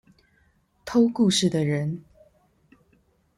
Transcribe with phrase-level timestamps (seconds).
[0.83, 2.03] 偷故事的人